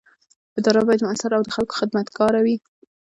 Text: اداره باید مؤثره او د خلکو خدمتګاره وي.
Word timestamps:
اداره 0.59 0.81
باید 0.87 1.05
مؤثره 1.05 1.35
او 1.37 1.43
د 1.45 1.49
خلکو 1.55 1.77
خدمتګاره 1.81 2.39
وي. 2.45 2.55